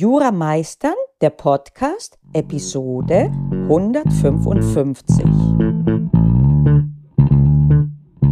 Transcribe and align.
Jura 0.00 0.32
Meistern, 0.32 0.94
der 1.20 1.28
Podcast, 1.28 2.18
Episode 2.32 3.30
155. 3.68 5.26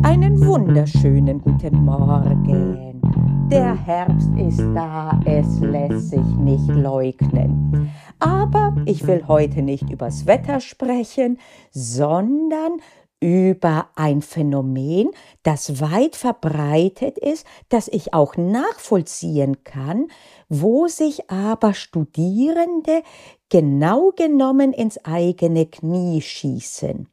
Einen 0.02 0.46
wunderschönen 0.46 1.42
guten 1.42 1.84
Morgen. 1.84 3.02
Der 3.50 3.76
Herbst 3.84 4.30
ist 4.38 4.62
da, 4.74 5.20
es 5.26 5.60
lässt 5.60 6.08
sich 6.08 6.26
nicht 6.38 6.68
leugnen. 6.68 7.92
Aber 8.18 8.74
ich 8.86 9.06
will 9.06 9.24
heute 9.28 9.60
nicht 9.60 9.90
übers 9.90 10.24
Wetter 10.24 10.60
sprechen, 10.60 11.38
sondern 11.70 12.80
über 13.20 13.88
ein 13.96 14.22
Phänomen, 14.22 15.10
das 15.42 15.80
weit 15.80 16.14
verbreitet 16.14 17.18
ist, 17.18 17.46
das 17.68 17.88
ich 17.88 18.14
auch 18.14 18.36
nachvollziehen 18.36 19.64
kann, 19.64 20.06
wo 20.48 20.86
sich 20.88 21.30
aber 21.30 21.74
Studierende 21.74 23.02
genau 23.48 24.12
genommen 24.12 24.72
ins 24.72 25.04
eigene 25.04 25.66
Knie 25.66 26.20
schießen. 26.20 27.08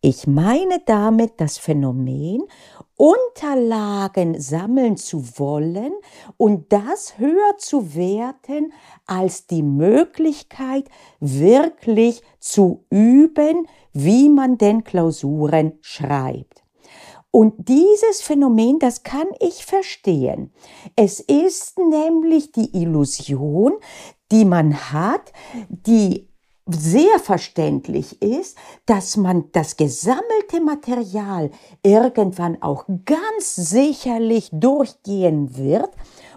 Ich 0.00 0.26
meine 0.26 0.80
damit 0.86 1.40
das 1.40 1.58
Phänomen, 1.58 2.44
Unterlagen 2.96 4.40
sammeln 4.40 4.96
zu 4.96 5.38
wollen 5.38 5.92
und 6.36 6.72
das 6.72 7.18
höher 7.18 7.56
zu 7.58 7.94
werten 7.94 8.72
als 9.06 9.46
die 9.46 9.62
Möglichkeit, 9.62 10.88
wirklich 11.20 12.22
zu 12.40 12.84
üben, 12.90 13.68
wie 13.92 14.28
man 14.28 14.58
denn 14.58 14.82
Klausuren 14.82 15.78
schreibt. 15.80 16.64
Und 17.30 17.68
dieses 17.68 18.22
Phänomen, 18.22 18.78
das 18.78 19.02
kann 19.02 19.26
ich 19.40 19.66
verstehen. 19.66 20.52
Es 20.96 21.20
ist 21.20 21.78
nämlich 21.78 22.52
die 22.52 22.74
Illusion, 22.76 23.74
die 24.32 24.44
man 24.44 24.92
hat, 24.92 25.32
die 25.68 26.28
sehr 26.68 27.18
verständlich 27.18 28.20
ist, 28.20 28.56
dass 28.86 29.16
man 29.16 29.44
das 29.52 29.76
gesammelte 29.76 30.60
Material 30.62 31.50
irgendwann 31.82 32.62
auch 32.62 32.84
ganz 33.04 33.54
sicherlich 33.54 34.50
durchgehen 34.52 35.56
wird 35.56 35.90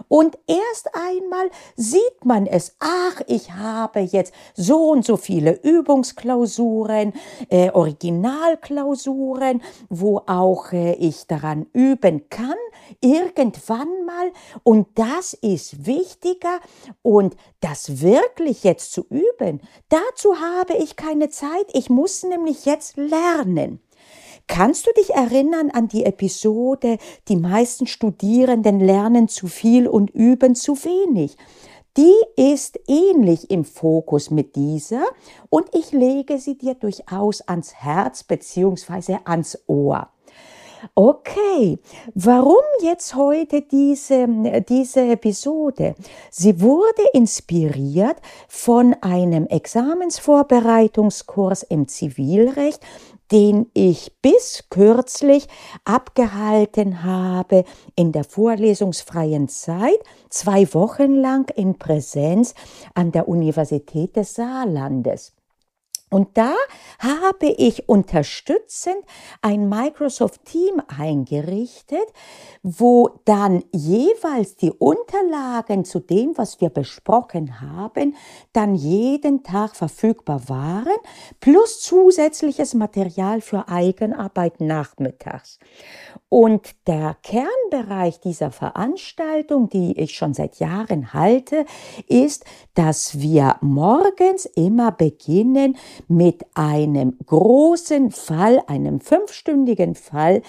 und 0.08 0.38
erst 0.46 0.94
einmal 0.94 1.50
sieht 1.76 2.24
man 2.24 2.46
es, 2.46 2.76
ach, 2.80 3.20
ich 3.26 3.52
habe 3.52 4.00
jetzt 4.00 4.32
so 4.54 4.90
und 4.90 5.04
so 5.04 5.16
viele 5.16 5.60
Übungsklausuren, 5.62 7.12
äh, 7.48 7.70
Originalklausuren, 7.70 9.62
wo 9.88 10.18
auch 10.26 10.72
äh, 10.72 10.94
ich 10.94 11.26
daran 11.26 11.66
üben 11.72 12.28
kann, 12.28 12.56
irgendwann 13.00 14.04
mal. 14.04 14.32
Und 14.64 14.88
das 14.96 15.34
ist 15.34 15.86
wichtiger 15.86 16.60
und 17.02 17.36
das 17.60 18.02
wirklich 18.02 18.64
jetzt 18.64 18.92
zu 18.92 19.06
üben, 19.08 19.60
dazu 19.88 20.21
habe 20.36 20.74
ich 20.74 20.96
keine 20.96 21.28
Zeit. 21.28 21.66
Ich 21.72 21.90
muss 21.90 22.22
nämlich 22.22 22.64
jetzt 22.64 22.96
lernen. 22.96 23.80
Kannst 24.46 24.86
du 24.86 24.90
dich 24.92 25.10
erinnern 25.10 25.70
an 25.70 25.88
die 25.88 26.04
Episode, 26.04 26.98
die 27.28 27.36
meisten 27.36 27.86
Studierenden 27.86 28.80
lernen 28.80 29.28
zu 29.28 29.46
viel 29.46 29.86
und 29.86 30.10
üben 30.10 30.54
zu 30.54 30.74
wenig? 30.84 31.36
Die 31.96 32.14
ist 32.36 32.80
ähnlich 32.88 33.50
im 33.50 33.64
Fokus 33.64 34.30
mit 34.30 34.56
dieser 34.56 35.04
und 35.50 35.66
ich 35.74 35.92
lege 35.92 36.38
sie 36.38 36.56
dir 36.56 36.74
durchaus 36.74 37.42
ans 37.42 37.74
Herz 37.74 38.24
bzw. 38.24 39.18
ans 39.24 39.58
Ohr. 39.66 40.08
Okay, 40.94 41.78
warum 42.14 42.62
jetzt 42.82 43.14
heute 43.14 43.62
diese, 43.62 44.26
diese 44.68 45.12
Episode? 45.12 45.94
Sie 46.30 46.60
wurde 46.60 47.02
inspiriert 47.12 48.16
von 48.48 48.96
einem 49.00 49.46
Examensvorbereitungskurs 49.46 51.62
im 51.62 51.86
Zivilrecht, 51.86 52.80
den 53.30 53.70
ich 53.74 54.12
bis 54.20 54.64
kürzlich 54.70 55.46
abgehalten 55.84 57.04
habe 57.04 57.62
in 57.94 58.10
der 58.12 58.24
vorlesungsfreien 58.24 59.46
Zeit, 59.48 60.00
zwei 60.30 60.74
Wochen 60.74 61.14
lang 61.14 61.48
in 61.54 61.78
Präsenz 61.78 62.54
an 62.94 63.12
der 63.12 63.28
Universität 63.28 64.16
des 64.16 64.34
Saarlandes. 64.34 65.32
Und 66.12 66.36
da 66.36 66.54
habe 66.98 67.46
ich 67.46 67.88
unterstützend 67.88 68.98
ein 69.40 69.70
Microsoft 69.70 70.44
Team 70.44 70.82
eingerichtet, 70.86 72.04
wo 72.62 73.18
dann 73.24 73.64
jeweils 73.72 74.56
die 74.56 74.70
Unterlagen 74.70 75.86
zu 75.86 76.00
dem, 76.00 76.36
was 76.36 76.60
wir 76.60 76.68
besprochen 76.68 77.62
haben, 77.62 78.14
dann 78.52 78.74
jeden 78.74 79.42
Tag 79.42 79.74
verfügbar 79.74 80.50
waren, 80.50 80.92
plus 81.40 81.80
zusätzliches 81.80 82.74
Material 82.74 83.40
für 83.40 83.68
Eigenarbeit 83.68 84.60
nachmittags. 84.60 85.58
Und 86.28 86.74
der 86.86 87.16
Kernbereich 87.22 88.20
dieser 88.20 88.50
Veranstaltung, 88.50 89.70
die 89.70 89.98
ich 89.98 90.14
schon 90.14 90.34
seit 90.34 90.60
Jahren 90.60 91.14
halte, 91.14 91.64
ist, 92.06 92.44
dass 92.74 93.18
wir 93.18 93.56
morgens 93.60 94.46
immer 94.46 94.92
beginnen 94.92 95.76
mit 96.08 96.44
einem 96.54 97.16
großen 97.26 98.10
Fall, 98.10 98.62
einem 98.66 99.00
fünfstündigen 99.00 99.94
Fall 99.94 100.42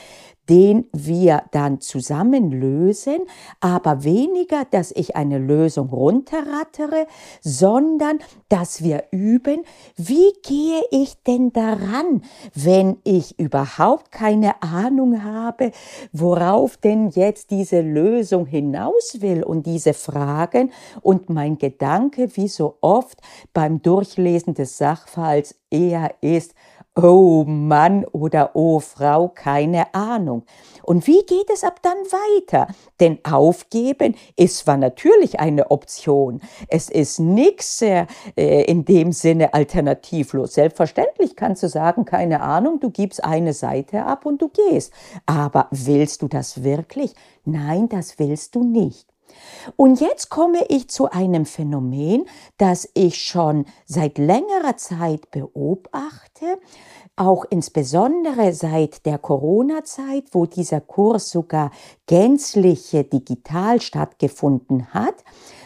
den 0.50 0.86
wir 0.92 1.44
dann 1.52 1.80
zusammen 1.80 2.52
lösen, 2.52 3.20
aber 3.60 4.04
weniger, 4.04 4.66
dass 4.70 4.92
ich 4.92 5.16
eine 5.16 5.38
Lösung 5.38 5.90
runterrattere, 5.90 7.08
sondern 7.42 8.20
dass 8.50 8.84
wir 8.84 9.06
üben, 9.12 9.64
wie 9.96 10.34
gehe 10.44 10.82
ich 10.92 11.22
denn 11.24 11.54
daran, 11.54 12.24
wenn 12.54 12.98
ich 13.04 13.40
überhaupt 13.40 14.12
keine 14.12 14.62
Ahnung 14.62 15.24
habe, 15.24 15.72
worauf 16.12 16.78
denn 16.78 17.10
jetzt 17.10 17.52
diese 17.52 17.82
Lösung 17.82 18.46
hinaus 18.46 19.22
will 19.22 19.44
und 19.44 19.66
diese 19.66 19.94
Fragen. 19.94 20.72
Und 21.02 21.30
mein 21.30 21.58
Gedanke, 21.58 22.36
wie 22.36 22.48
so 22.48 22.78
oft 22.82 23.20
beim 23.54 23.82
Durchlesen 23.82 24.54
des 24.54 24.78
Sachverhalts 24.78 25.56
eher 25.70 26.14
ist, 26.22 26.54
Oh 26.96 27.44
Mann 27.48 28.06
oder 28.06 28.52
oh 28.54 28.80
Frau, 28.80 29.28
keine 29.28 29.96
Ahnung. 29.96 30.44
Und 30.84 31.08
wie 31.08 31.26
geht 31.26 31.50
es 31.52 31.64
ab 31.64 31.80
dann 31.82 31.98
weiter? 31.98 32.68
Denn 33.00 33.18
aufgeben 33.24 34.14
ist 34.36 34.60
zwar 34.60 34.78
natürlich 34.78 35.40
eine 35.40 35.72
Option. 35.72 36.40
Es 36.68 36.92
ist 36.92 37.20
nichts 37.20 37.82
äh, 37.82 38.06
in 38.36 38.86
dem 38.86 39.12
Sinne 39.12 39.56
alternativlos. 39.56 40.54
Selbstverständlich 40.54 41.36
kannst 41.36 41.64
du 41.64 41.68
sagen, 41.68 42.06
keine 42.06 42.42
Ahnung, 42.42 42.80
du 42.80 42.92
gibst 42.92 43.24
eine 43.24 43.54
Seite 43.54 44.06
ab 44.06 44.28
und 44.28 44.40
du 44.44 44.50
gehst. 44.50 44.94
Aber 45.26 45.70
willst 45.72 46.22
du 46.22 46.28
das 46.28 46.64
wirklich? 46.64 47.16
Nein, 47.44 47.90
das 47.90 48.20
willst 48.20 48.54
du 48.54 48.64
nicht. 48.64 49.08
Und 49.76 50.00
jetzt 50.00 50.30
komme 50.30 50.66
ich 50.70 50.90
zu 50.90 51.10
einem 51.10 51.46
Phänomen, 51.46 52.26
das 52.58 52.90
ich 52.94 53.24
schon 53.24 53.66
seit 53.86 54.18
längerer 54.18 54.78
Zeit 54.78 55.32
beobachte, 55.32 56.33
auch 57.16 57.46
insbesondere 57.50 58.54
seit 58.54 59.06
der 59.06 59.20
Corona-Zeit, 59.20 60.26
wo 60.32 60.48
dieser 60.48 60.82
Kurs 60.82 61.30
sogar 61.30 61.70
gänzlich 62.08 62.90
digital 62.92 63.82
stattgefunden 63.82 64.94
hat, 64.94 65.16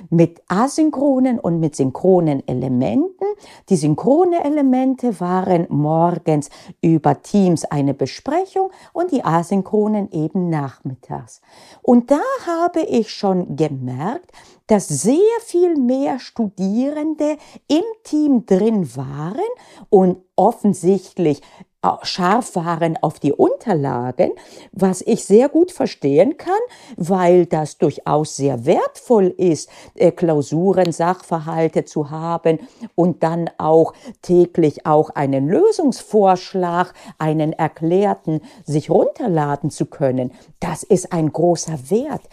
mit 0.10 0.42
asynchronen 0.50 1.40
und 1.40 1.60
mit 1.60 1.76
synchronen 1.76 2.46
Elementen. 2.48 3.26
Die 3.70 3.78
synchrone 3.78 4.44
Elemente 4.44 5.20
waren 5.22 5.68
morgens 5.70 6.50
über 6.82 7.22
Teams 7.22 7.64
eine 7.64 7.94
Besprechung 7.94 8.70
und 8.92 9.12
die 9.12 9.24
asynchronen 9.24 10.12
eben 10.12 10.50
nachmittags. 10.50 11.42
Und 11.82 12.12
da 12.12 12.20
habe 12.46 12.82
ich 12.82 13.10
schon 13.10 13.56
gemerkt, 13.56 14.32
dass 14.68 14.88
sehr 14.88 15.18
viel 15.46 15.76
mehr 15.76 16.20
Studierende 16.20 17.38
im 17.68 17.84
Team 18.04 18.46
drin 18.46 18.96
waren 18.96 19.40
und 19.90 20.18
offensichtlich 20.36 21.42
scharf 22.04 22.56
waren 22.56 22.98
auf 23.02 23.20
die 23.20 23.32
Unterlagen, 23.32 24.32
was 24.72 25.02
ich 25.02 25.24
sehr 25.26 25.48
gut 25.48 25.72
verstehen 25.72 26.38
kann, 26.38 26.60
weil 26.96 27.46
das 27.46 27.78
durchaus 27.78 28.36
sehr 28.36 28.66
wertvoll 28.66 29.34
ist, 29.38 29.70
äh, 29.96 30.12
Klausuren, 30.12 30.92
Sachverhalte 30.92 31.86
zu 31.86 32.10
haben 32.10 32.60
und 32.96 33.24
dann 33.24 33.50
auch 33.58 33.94
täglich 34.22 34.86
auch 34.86 35.12
einen 35.12 35.48
Lösungsvorschlag, 35.48 36.94
einen 37.18 37.54
erklärten, 37.54 38.42
sich 38.66 38.90
runterladen 38.90 39.70
zu 39.70 39.86
können. 39.86 40.32
Das 40.60 40.84
ist 40.84 41.14
ein 41.14 41.32
großer 41.32 41.90
Wert. 41.90 42.24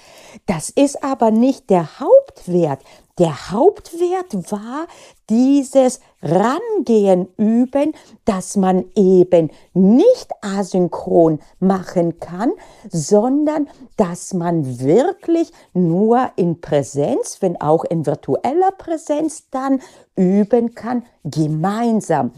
Das 0.47 0.71
ist 0.71 1.05
aber 1.05 1.31
nicht 1.31 1.71
der 1.71 2.01
Hauptwert. 2.01 2.81
Der 3.19 3.53
Hauptwert 3.53 4.51
war 4.51 4.89
dieses 5.31 6.01
Rangehen 6.21 7.29
üben, 7.37 7.93
dass 8.25 8.57
man 8.57 8.87
eben 8.97 9.53
nicht 9.73 10.33
asynchron 10.41 11.39
machen 11.61 12.19
kann, 12.19 12.51
sondern 12.91 13.69
dass 13.97 14.35
man 14.35 14.81
wirklich 14.81 15.53
nur 15.75 16.33
in 16.35 16.61
Präsenz, 16.61 17.37
wenn 17.39 17.61
auch 17.61 17.85
in 17.85 18.05
virtueller 18.05 18.73
Präsenz 18.73 19.49
dann 19.49 19.81
üben 20.17 20.75
kann, 20.75 21.05
gemeinsam 21.23 22.33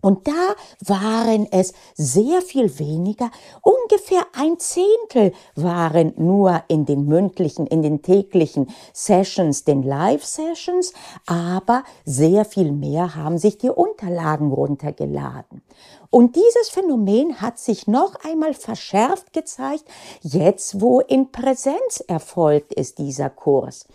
und 0.00 0.26
da 0.26 0.54
waren 0.80 1.46
es 1.50 1.72
sehr 1.94 2.42
viel 2.42 2.78
weniger, 2.78 3.30
ungefähr 3.62 4.22
ein 4.34 4.58
Zehntel 4.58 5.32
waren 5.54 6.14
nur 6.16 6.62
in 6.68 6.86
den 6.86 7.06
mündlichen, 7.06 7.66
in 7.66 7.82
den 7.82 8.02
täglichen 8.02 8.68
Sessions, 8.92 9.64
den 9.64 9.82
Live-Sessions, 9.82 10.92
aber 11.26 11.84
sehr 12.04 12.44
viel 12.44 12.72
mehr 12.72 13.14
haben 13.14 13.38
sich 13.38 13.58
die 13.58 13.70
Unterlagen 13.70 14.52
runtergeladen. 14.52 15.62
Und 16.10 16.34
dieses 16.34 16.70
Phänomen 16.70 17.40
hat 17.40 17.58
sich 17.60 17.86
noch 17.86 18.16
einmal 18.24 18.52
verschärft 18.52 19.32
gezeigt, 19.32 19.84
jetzt 20.22 20.80
wo 20.80 21.00
in 21.00 21.30
Präsenz 21.30 22.02
erfolgt 22.08 22.74
ist 22.74 22.98
dieser 22.98 23.30
Kurs. 23.30 23.86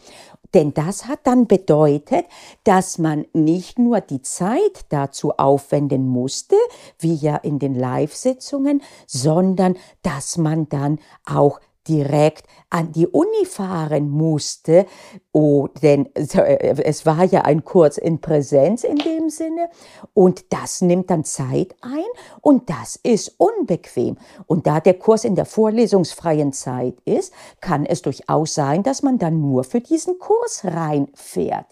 Denn 0.56 0.74
das 0.74 1.06
hat 1.06 1.20
dann 1.24 1.48
bedeutet, 1.48 2.26
dass 2.64 2.98
man 2.98 3.26
nicht 3.34 3.78
nur 3.78 4.00
die 4.00 4.22
Zeit 4.22 4.86
dazu 4.88 5.34
aufwenden 5.34 6.08
musste, 6.08 6.56
wie 6.98 7.14
ja 7.14 7.36
in 7.36 7.60
den 7.60 7.76
Live-Sitzungen, 7.76 8.82
sondern 9.06 9.76
dass 10.02 10.38
man 10.38 10.70
dann 10.70 11.00
auch 11.26 11.60
direkt 11.88 12.46
an 12.70 12.92
die 12.92 13.08
Uni 13.08 13.46
fahren 13.46 14.10
musste, 14.10 14.86
oh, 15.32 15.68
denn 15.82 16.08
äh, 16.16 16.82
es 16.84 17.06
war 17.06 17.24
ja 17.24 17.42
ein 17.42 17.64
Kurs 17.64 17.98
in 17.98 18.20
Präsenz 18.20 18.84
in 18.84 18.98
dem 18.98 19.30
Sinne 19.30 19.70
und 20.14 20.52
das 20.52 20.82
nimmt 20.82 21.10
dann 21.10 21.24
Zeit 21.24 21.76
ein 21.82 22.06
und 22.42 22.70
das 22.70 23.00
ist 23.02 23.36
unbequem. 23.38 24.18
Und 24.48 24.68
da 24.68 24.80
der 24.80 24.96
Kurs 24.96 25.24
in 25.24 25.36
der 25.36 25.46
vorlesungsfreien 25.46 26.54
Zeit 26.54 26.96
ist, 27.06 27.34
kann 27.62 27.86
es 27.86 28.02
durchaus 28.02 28.54
sein, 28.54 28.84
dass 28.84 29.04
man 29.04 29.18
dann 29.18 29.40
nur 29.40 29.64
für 29.64 29.82
diesen 29.82 30.20
Kurs 30.20 30.66
reinfährt. 30.66 31.68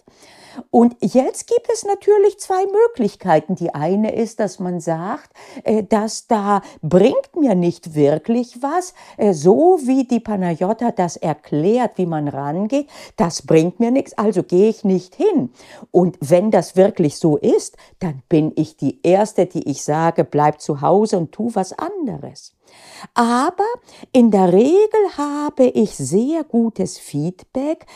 Und 0.70 0.96
jetzt 1.00 1.46
gibt 1.46 1.68
es 1.72 1.84
natürlich 1.84 2.38
zwei 2.38 2.64
Möglichkeiten. 2.66 3.54
Die 3.54 3.74
eine 3.74 4.14
ist, 4.14 4.40
dass 4.40 4.58
man 4.58 4.80
sagt, 4.80 5.30
äh, 5.64 5.82
das 5.82 6.26
da 6.26 6.62
bringt 6.82 7.36
mir 7.36 7.54
nicht 7.54 7.94
wirklich 7.94 8.62
was, 8.62 8.94
äh, 9.16 9.32
so 9.32 9.78
wie 9.82 10.04
die 10.04 10.20
Panayota 10.20 10.90
das 10.90 11.16
erklärt, 11.16 11.98
wie 11.98 12.06
man 12.06 12.28
rangeht, 12.28 12.88
das 13.16 13.42
bringt 13.42 13.80
mir 13.80 13.90
nichts, 13.90 14.16
also 14.16 14.42
gehe 14.42 14.68
ich 14.68 14.84
nicht 14.84 15.14
hin. 15.14 15.50
Und 15.90 16.16
wenn 16.20 16.50
das 16.50 16.76
wirklich 16.76 17.18
so 17.18 17.36
ist, 17.36 17.76
dann 18.00 18.22
bin 18.28 18.52
ich 18.56 18.76
die 18.76 19.00
Erste, 19.02 19.46
die 19.46 19.68
ich 19.68 19.82
sage, 19.82 20.24
bleib 20.24 20.60
zu 20.60 20.80
Hause 20.80 21.18
und 21.18 21.32
tu 21.32 21.50
was 21.54 21.72
anderes. 21.72 22.54
Aber 23.14 23.64
in 24.12 24.30
der 24.30 24.52
Regel 24.52 25.16
habe 25.16 25.66
ich 25.66 25.94
sehr 25.96 26.44
gutes 26.44 26.98
Feedback 26.98 27.86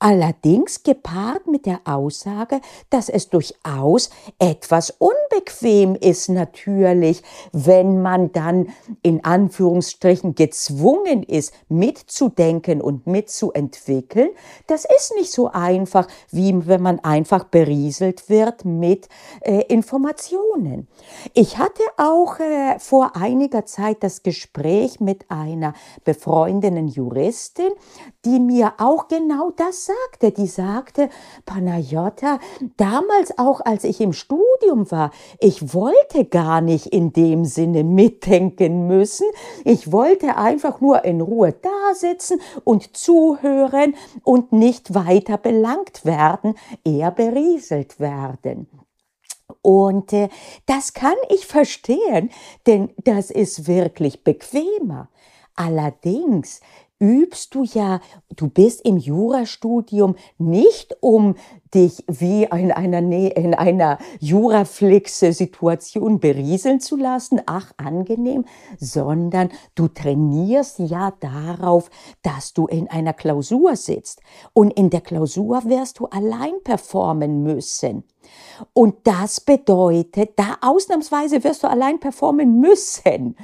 allerdings 0.00 0.82
gepaart 0.82 1.46
mit 1.46 1.66
der 1.66 1.80
Aussage, 1.84 2.60
dass 2.88 3.08
es 3.08 3.28
durchaus 3.28 4.10
etwas 4.38 4.94
unbequem 4.98 5.94
ist 5.94 6.30
natürlich, 6.30 7.22
wenn 7.52 8.00
man 8.02 8.32
dann 8.32 8.70
in 9.02 9.24
Anführungsstrichen 9.24 10.34
gezwungen 10.34 11.22
ist, 11.22 11.54
mitzudenken 11.68 12.80
und 12.80 13.06
mitzuentwickeln. 13.06 14.30
Das 14.66 14.84
ist 14.84 15.14
nicht 15.16 15.30
so 15.30 15.50
einfach, 15.52 16.08
wie 16.30 16.66
wenn 16.66 16.82
man 16.82 17.00
einfach 17.00 17.44
berieselt 17.44 18.28
wird 18.30 18.64
mit 18.64 19.08
äh, 19.42 19.64
Informationen. 19.68 20.88
Ich 21.34 21.58
hatte 21.58 21.82
auch 21.98 22.40
äh, 22.40 22.78
vor 22.78 23.16
einiger 23.16 23.66
Zeit 23.66 24.02
das 24.02 24.22
Gespräch 24.22 24.98
mit 24.98 25.30
einer 25.30 25.74
befreundeten 26.04 26.88
Juristin, 26.88 27.70
die 28.24 28.40
mir 28.40 28.72
auch 28.78 29.08
genau 29.08 29.50
das 29.50 29.89
sagte. 29.90 30.30
Die 30.32 30.46
sagte, 30.46 31.08
Panayota, 31.46 32.38
damals 32.76 33.36
auch 33.38 33.60
als 33.60 33.84
ich 33.84 34.00
im 34.00 34.12
Studium 34.12 34.90
war, 34.90 35.10
ich 35.38 35.74
wollte 35.74 36.24
gar 36.24 36.60
nicht 36.60 36.86
in 36.86 37.12
dem 37.12 37.44
Sinne 37.44 37.84
mitdenken 37.84 38.86
müssen. 38.86 39.26
Ich 39.64 39.92
wollte 39.92 40.36
einfach 40.36 40.80
nur 40.80 41.04
in 41.04 41.20
Ruhe 41.20 41.52
da 41.52 41.94
sitzen 41.94 42.40
und 42.64 42.96
zuhören 42.96 43.94
und 44.24 44.52
nicht 44.52 44.94
weiter 44.94 45.36
belangt 45.38 46.04
werden, 46.04 46.54
eher 46.84 47.10
berieselt 47.10 48.00
werden. 48.00 48.68
Und 49.62 50.12
äh, 50.12 50.28
das 50.66 50.94
kann 50.94 51.16
ich 51.28 51.46
verstehen, 51.46 52.30
denn 52.66 52.90
das 53.04 53.30
ist 53.30 53.66
wirklich 53.66 54.24
bequemer. 54.24 55.08
Allerdings 55.56 56.60
übst 57.00 57.54
du 57.54 57.64
ja, 57.64 58.00
du 58.36 58.48
bist 58.48 58.84
im 58.84 58.98
Jurastudium 58.98 60.16
nicht 60.38 60.96
um 61.00 61.34
dich 61.74 62.04
wie 62.06 62.44
in 62.44 62.72
einer, 62.72 62.98
in 62.98 63.54
einer 63.54 63.98
Juraflex-Situation 64.20 66.20
berieseln 66.20 66.80
zu 66.80 66.96
lassen, 66.96 67.40
ach 67.46 67.72
angenehm, 67.78 68.44
sondern 68.78 69.48
du 69.74 69.88
trainierst 69.88 70.78
ja 70.78 71.12
darauf, 71.20 71.90
dass 72.22 72.52
du 72.52 72.66
in 72.66 72.88
einer 72.88 73.14
Klausur 73.14 73.76
sitzt. 73.76 74.20
Und 74.52 74.72
in 74.72 74.90
der 74.90 75.00
Klausur 75.00 75.64
wirst 75.64 76.00
du 76.00 76.06
allein 76.06 76.52
performen 76.62 77.42
müssen. 77.42 78.04
Und 78.72 78.96
das 79.04 79.40
bedeutet, 79.40 80.32
da 80.36 80.58
ausnahmsweise 80.60 81.42
wirst 81.44 81.62
du 81.62 81.68
allein 81.68 81.98
performen 81.98 82.60
müssen. 82.60 83.36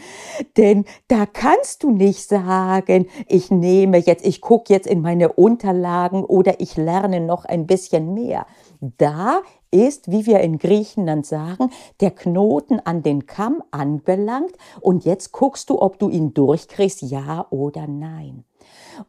Denn 0.56 0.84
da 1.08 1.26
kannst 1.26 1.82
du 1.82 1.90
nicht 1.90 2.28
sagen, 2.28 3.06
ich 3.26 3.50
nehme 3.50 3.98
jetzt, 3.98 4.26
ich 4.26 4.40
gucke 4.40 4.72
jetzt 4.72 4.86
in 4.86 5.00
meine 5.00 5.32
Unterlagen 5.32 6.24
oder 6.24 6.60
ich 6.60 6.76
lerne 6.76 7.20
noch 7.20 7.44
ein 7.44 7.66
bisschen 7.66 8.14
mehr. 8.14 8.46
Da 8.80 9.40
ist, 9.70 10.10
wie 10.10 10.26
wir 10.26 10.40
in 10.40 10.58
Griechenland 10.58 11.26
sagen, 11.26 11.70
der 12.00 12.10
Knoten 12.10 12.80
an 12.80 13.02
den 13.02 13.26
Kamm 13.26 13.62
anbelangt 13.70 14.52
und 14.80 15.04
jetzt 15.04 15.32
guckst 15.32 15.70
du, 15.70 15.80
ob 15.80 15.98
du 15.98 16.08
ihn 16.08 16.34
durchkriegst, 16.34 17.02
ja 17.02 17.46
oder 17.50 17.86
nein. 17.86 18.44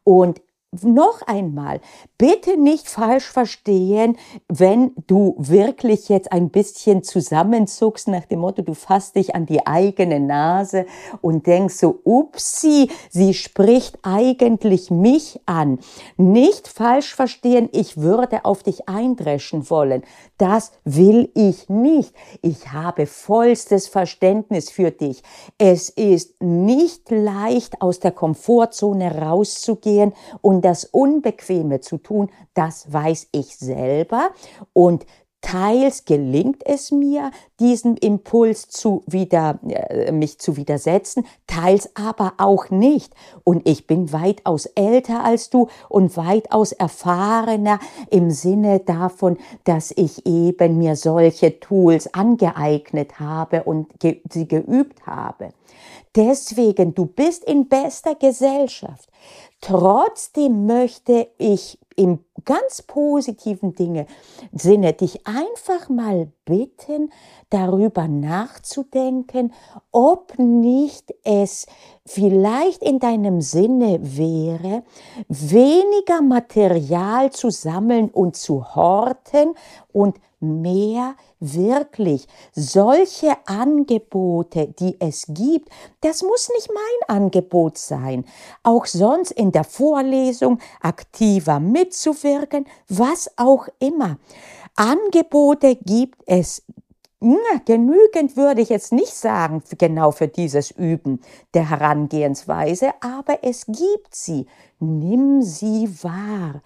Und 0.04 0.42
noch 0.84 1.22
einmal, 1.26 1.80
bitte 2.18 2.58
nicht 2.58 2.90
falsch 2.90 3.26
verstehen, 3.26 4.18
wenn 4.50 4.92
du 5.08 5.36
wirklich 5.38 6.10
jetzt 6.10 6.32
ein 6.34 6.50
bisschen 6.50 7.04
zusammenzuckst 7.04 8.10
nach 8.10 8.26
dem 8.26 8.40
Motto, 8.40 8.62
du 8.62 8.74
fasst 8.74 9.16
dich 9.16 9.34
an 9.34 9.46
die 9.46 9.66
eigene 9.66 10.20
Nase 10.20 10.86
und 11.22 11.48
denkst 11.48 11.76
so, 11.76 12.00
upsi, 12.04 12.92
sie 13.10 13.34
spricht 13.34 14.00
eigentlich 14.04 14.92
mich 14.92 15.40
an. 15.46 15.80
Nicht 16.18 16.68
falsch 16.68 17.16
verstehen, 17.16 17.70
ich 17.72 17.98
würde 17.98 18.44
auf 18.44 18.62
dich 18.62 18.90
eindreschen 18.90 19.70
wollen. 19.70 20.04
Das 20.38 20.74
will 20.84 21.32
ich 21.34 21.70
nicht. 21.70 22.14
Ich 22.42 22.74
habe 22.74 23.06
vollstes 23.06 23.88
Verständnis 23.88 24.70
für 24.70 24.92
dich. 24.92 25.24
Es 25.58 25.90
ist 25.90 26.42
nicht 26.42 27.10
leicht, 27.10 27.82
aus 27.82 28.00
der 28.00 28.12
Komfortzone 28.12 29.22
rauszugehen 29.22 30.14
und 30.42 30.57
das 30.62 30.86
Unbequeme 30.86 31.82
zu 31.82 31.98
tun, 31.98 32.30
das 32.54 32.92
weiß 32.92 33.30
ich 33.32 33.58
selber. 33.58 34.30
Und 34.74 35.06
Teils 35.42 36.04
gelingt 36.04 36.66
es 36.66 36.92
mir, 36.92 37.32
diesem 37.60 37.96
Impuls 37.96 38.68
zu 38.70 39.04
wieder, 39.06 39.60
äh, 39.68 40.12
mich 40.12 40.40
zu 40.40 40.58
widersetzen, 40.58 41.26
teils 41.46 41.96
aber 41.96 42.34
auch 42.38 42.70
nicht. 42.70 43.14
Und 43.44 43.68
ich 43.70 43.88
bin 43.88 44.12
weitaus 44.12 44.66
älter 44.66 45.24
als 45.24 45.50
du 45.50 45.68
und 45.90 46.18
weitaus 46.18 46.72
erfahrener 46.72 47.80
im 48.10 48.32
Sinne 48.32 48.80
davon, 48.80 49.38
dass 49.64 49.92
ich 49.96 50.26
eben 50.26 50.80
mir 50.80 50.96
solche 50.96 51.60
Tools 51.60 52.14
angeeignet 52.14 53.20
habe 53.20 53.64
und 53.64 54.00
ge 54.00 54.22
sie 54.30 54.48
geübt 54.48 55.06
habe. 55.06 55.50
Deswegen, 56.18 56.96
du 56.96 57.06
bist 57.06 57.44
in 57.44 57.70
bester 57.70 58.16
Gesellschaft. 58.16 59.08
Trotzdem 59.62 60.66
möchte 60.66 61.28
ich 61.38 61.78
im 61.96 62.26
ganz 62.44 62.82
positiven 62.82 63.76
Dinge, 63.76 64.08
Sinne 64.52 64.94
dich 64.94 65.28
einfach 65.28 65.90
mal 65.90 66.32
bitten, 66.46 67.12
darüber 67.52 68.08
nachzudenken, 68.08 69.54
ob 69.92 70.40
nicht 70.40 71.14
es 71.24 71.68
vielleicht 72.06 72.82
in 72.82 72.98
deinem 72.98 73.42
Sinne 73.42 74.00
wäre, 74.02 74.84
weniger 75.28 76.24
Material 76.24 77.32
zu 77.32 77.52
sammeln 77.52 78.10
und 78.10 78.36
zu 78.36 78.76
horten 78.76 79.54
und 79.94 80.18
mehr 80.40 81.16
wirklich 81.40 82.28
solche 82.54 83.36
Angebote, 83.46 84.74
die 84.80 84.96
es 85.00 85.26
gibt, 85.28 85.70
das 86.02 86.22
muss 86.22 86.50
nicht 86.56 86.70
mein 86.74 87.18
Angebot 87.18 87.78
sein. 87.78 88.26
Auch 88.64 88.86
sonst 88.86 89.32
in 89.32 89.52
der 89.52 89.64
Vorlesung 89.64 90.60
aktiver 90.82 91.60
mitzuwirken, 91.60 92.66
was 92.88 93.32
auch 93.38 93.68
immer. 93.80 94.18
Angebote 94.76 95.76
gibt 95.76 96.22
es 96.28 96.64
genügend 97.20 98.38
würde 98.38 98.62
ich 98.62 98.70
jetzt 98.70 98.94
nicht 98.94 99.14
sagen, 99.14 99.64
genau 99.78 100.12
für 100.12 100.28
dieses 100.28 100.72
Üben 100.72 101.20
der 101.54 101.70
Herangehensweise, 101.70 102.92
aber 103.02 103.40
es 103.42 103.66
gibt 103.66 104.14
sie. 104.14 104.46
Nimm 104.80 105.42
sie 105.42 105.90
wahr. 106.04 106.62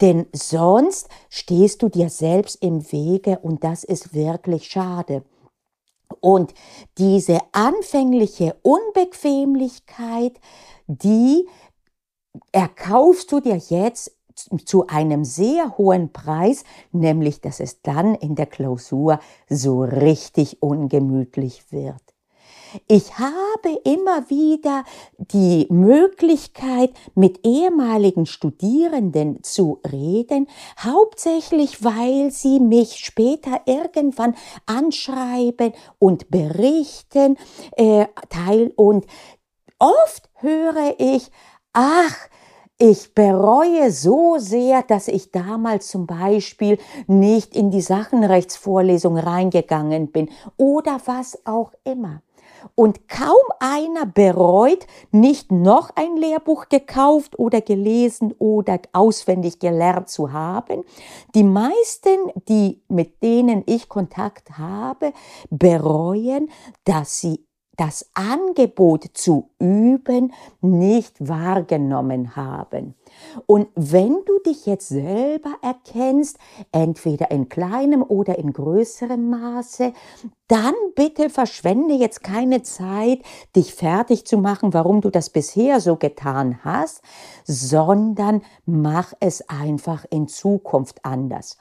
Denn 0.00 0.26
sonst 0.32 1.08
stehst 1.28 1.82
du 1.82 1.88
dir 1.88 2.10
selbst 2.10 2.62
im 2.62 2.90
Wege 2.92 3.38
und 3.40 3.64
das 3.64 3.84
ist 3.84 4.14
wirklich 4.14 4.66
schade. 4.66 5.24
Und 6.20 6.54
diese 6.98 7.38
anfängliche 7.52 8.56
Unbequemlichkeit, 8.62 10.40
die 10.86 11.48
erkaufst 12.52 13.30
du 13.30 13.40
dir 13.40 13.56
jetzt 13.56 14.16
zu 14.64 14.86
einem 14.88 15.24
sehr 15.24 15.78
hohen 15.78 16.12
Preis, 16.12 16.64
nämlich 16.92 17.40
dass 17.40 17.60
es 17.60 17.82
dann 17.82 18.14
in 18.16 18.34
der 18.34 18.46
Klausur 18.46 19.20
so 19.48 19.82
richtig 19.82 20.60
ungemütlich 20.62 21.70
wird. 21.70 22.13
Ich 22.88 23.18
habe 23.18 23.80
immer 23.84 24.28
wieder 24.30 24.84
die 25.18 25.66
Möglichkeit, 25.70 26.92
mit 27.14 27.46
ehemaligen 27.46 28.26
Studierenden 28.26 29.42
zu 29.42 29.80
reden, 29.90 30.48
hauptsächlich 30.78 31.84
weil 31.84 32.30
sie 32.30 32.60
mich 32.60 32.96
später 32.96 33.60
irgendwann 33.66 34.34
anschreiben 34.66 35.72
und 35.98 36.30
berichten, 36.30 37.36
äh, 37.76 38.06
teil 38.28 38.72
und 38.76 39.06
oft 39.78 40.30
höre 40.34 40.94
ich, 40.98 41.30
ach, 41.72 42.16
ich 42.86 43.14
bereue 43.14 43.90
so 43.90 44.36
sehr, 44.36 44.82
dass 44.82 45.08
ich 45.08 45.30
damals 45.30 45.88
zum 45.88 46.06
Beispiel 46.06 46.76
nicht 47.06 47.56
in 47.56 47.70
die 47.70 47.80
Sachenrechtsvorlesung 47.80 49.16
reingegangen 49.16 50.08
bin 50.08 50.28
oder 50.58 51.00
was 51.06 51.38
auch 51.46 51.72
immer. 51.84 52.20
Und 52.74 53.08
kaum 53.08 53.40
einer 53.58 54.04
bereut, 54.04 54.86
nicht 55.12 55.50
noch 55.50 55.92
ein 55.94 56.18
Lehrbuch 56.18 56.68
gekauft 56.68 57.38
oder 57.38 57.62
gelesen 57.62 58.34
oder 58.38 58.78
auswendig 58.92 59.60
gelernt 59.60 60.10
zu 60.10 60.32
haben. 60.34 60.84
Die 61.34 61.42
meisten, 61.42 62.32
die, 62.48 62.82
mit 62.88 63.22
denen 63.22 63.62
ich 63.64 63.88
Kontakt 63.88 64.58
habe, 64.58 65.14
bereuen, 65.48 66.50
dass 66.84 67.18
sie 67.18 67.46
das 67.76 68.10
Angebot 68.14 69.04
zu 69.14 69.50
üben 69.58 70.32
nicht 70.60 71.16
wahrgenommen 71.20 72.36
haben. 72.36 72.94
Und 73.46 73.68
wenn 73.74 74.18
du 74.24 74.38
dich 74.46 74.66
jetzt 74.66 74.88
selber 74.88 75.54
erkennst, 75.62 76.38
entweder 76.72 77.30
in 77.30 77.48
kleinem 77.48 78.02
oder 78.02 78.38
in 78.38 78.52
größerem 78.52 79.30
Maße, 79.30 79.92
dann 80.48 80.74
bitte 80.94 81.30
verschwende 81.30 81.94
jetzt 81.94 82.22
keine 82.22 82.62
Zeit, 82.62 83.22
dich 83.56 83.74
fertig 83.74 84.26
zu 84.26 84.36
machen, 84.36 84.74
warum 84.74 85.00
du 85.00 85.08
das 85.08 85.30
bisher 85.30 85.80
so 85.80 85.96
getan 85.96 86.58
hast, 86.62 87.00
sondern 87.44 88.42
mach 88.66 89.14
es 89.20 89.48
einfach 89.48 90.04
in 90.10 90.28
Zukunft 90.28 91.02
anders. 91.04 91.56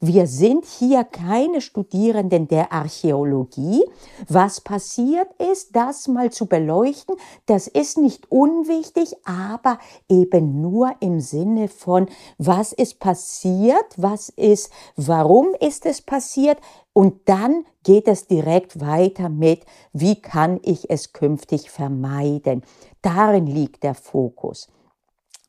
Wir 0.00 0.26
sind 0.26 0.64
hier 0.64 1.04
keine 1.04 1.60
Studierenden 1.60 2.48
der 2.48 2.72
Archäologie. 2.72 3.84
Was 4.28 4.60
passiert 4.60 5.28
ist, 5.52 5.76
das 5.76 6.08
mal 6.08 6.30
zu 6.32 6.46
beleuchten, 6.46 7.14
das 7.46 7.68
ist 7.68 7.98
nicht 7.98 8.30
unwichtig, 8.32 9.14
aber 9.24 9.78
eben 10.08 10.60
nur 10.60 10.93
im 11.00 11.20
Sinne 11.20 11.68
von, 11.68 12.08
was 12.38 12.72
ist 12.72 13.00
passiert, 13.00 13.86
was 13.96 14.28
ist, 14.30 14.70
warum 14.96 15.48
ist 15.60 15.86
es 15.86 16.02
passiert, 16.02 16.58
und 16.92 17.28
dann 17.28 17.64
geht 17.82 18.06
es 18.06 18.26
direkt 18.26 18.80
weiter 18.80 19.28
mit, 19.28 19.64
wie 19.92 20.20
kann 20.20 20.60
ich 20.62 20.90
es 20.90 21.12
künftig 21.12 21.70
vermeiden. 21.70 22.62
Darin 23.02 23.46
liegt 23.46 23.82
der 23.82 23.94
Fokus. 23.94 24.68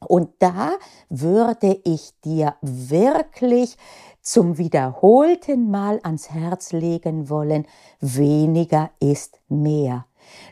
Und 0.07 0.29
da 0.39 0.73
würde 1.09 1.79
ich 1.83 2.19
dir 2.21 2.55
wirklich 2.61 3.77
zum 4.21 4.57
wiederholten 4.57 5.69
Mal 5.69 5.99
ans 6.03 6.31
Herz 6.31 6.71
legen 6.71 7.29
wollen, 7.29 7.67
weniger 7.99 8.89
ist 8.99 9.39
mehr. 9.47 10.05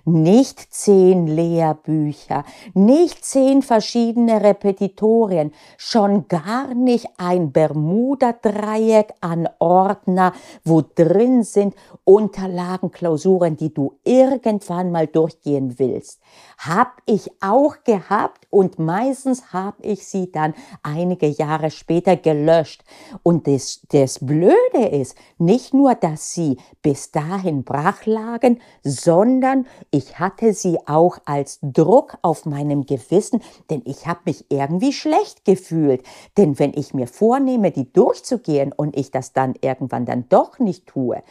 Nicht 0.06 0.74
zehn 0.74 1.28
Lehrbücher, 1.28 2.44
nicht 2.74 3.24
zehn 3.24 3.62
verschiedene 3.62 4.44
Repetitorien, 4.44 5.54
schon 5.78 6.28
gar 6.28 6.74
nicht 6.74 7.08
ein 7.18 7.52
Bermuda-Dreieck 7.52 9.14
an 9.22 9.48
Ordner, 9.60 10.34
wo 10.64 10.82
drin 10.82 11.44
sind 11.44 11.76
Unterlagen, 12.04 12.92
Klausuren, 12.92 13.56
die 13.56 13.74
du 13.74 13.94
irgendwann 14.04 14.92
mal 14.92 15.08
durchgehen 15.08 15.80
willst. 15.80 16.20
Hab 16.58 17.02
ich 17.06 17.32
auch 17.42 17.76
gehabt 17.84 18.48
und 18.50 18.80
meistens 18.80 19.54
habe 19.54 19.84
ich 19.84 20.06
sie 20.06 20.32
dann 20.32 20.54
einige 20.82 21.28
Jahre 21.28 21.72
später 21.72 22.16
gelöscht. 22.16 22.84
Und 23.24 23.48
das, 23.48 23.82
das 23.90 24.20
Blöde 24.20 24.88
ist, 24.92 25.16
nicht 25.38 25.74
nur, 25.74 25.96
dass 25.96 26.34
sie 26.34 26.58
bis 26.82 27.12
dahin 27.12 27.64
brach 27.64 28.06
lagen, 28.06 28.60
sondern 28.84 29.63
ich 29.92 30.20
hatte 30.20 30.54
sie 30.54 30.78
auch 30.88 31.18
als 31.26 31.60
Druck 31.62 32.18
auf 32.22 32.46
meinem 32.46 32.86
Gewissen, 32.86 33.42
denn 33.70 33.82
ich 33.86 34.08
habe 34.08 34.22
mich 34.26 34.46
irgendwie 34.50 34.94
schlecht 34.94 35.46
gefühlt. 35.46 36.04
Denn 36.38 36.60
wenn 36.60 36.74
ich 36.74 36.94
mir 36.94 37.08
vornehme, 37.08 37.72
die 37.72 37.92
durchzugehen 37.92 38.72
und 38.72 38.98
ich 38.98 39.12
das 39.12 39.34
dann 39.34 39.54
irgendwann 39.62 40.06
dann 40.06 40.28
doch 40.30 40.60
nicht 40.60 40.88
tue, 40.88 41.22